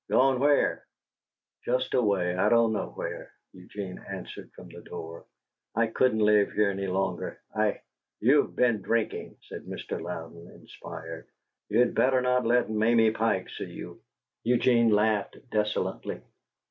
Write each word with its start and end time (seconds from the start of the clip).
"Gone 0.09 0.39
where?" 0.39 0.83
"Just 1.63 1.93
away. 1.93 2.35
I 2.35 2.49
don't 2.49 2.73
know 2.73 2.89
where," 2.95 3.31
Eugene 3.53 4.03
answered 4.09 4.51
from 4.53 4.69
the 4.69 4.81
door. 4.81 5.25
"I 5.75 5.85
couldn't 5.85 6.25
live 6.25 6.53
here 6.53 6.71
any 6.71 6.87
longer. 6.87 7.39
I" 7.53 7.81
"You've 8.19 8.55
been 8.55 8.81
drinking," 8.81 9.37
said 9.47 9.65
Mr. 9.65 10.01
Louden, 10.01 10.49
inspired. 10.55 11.27
"You'd 11.69 11.93
better 11.93 12.19
not 12.19 12.47
let 12.47 12.67
Mamie 12.67 13.11
Pike 13.11 13.47
see 13.51 13.65
you." 13.65 14.01
Eugene 14.43 14.89
laughed 14.89 15.37
desolately. 15.51 16.21